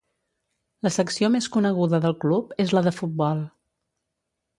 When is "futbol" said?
3.01-3.45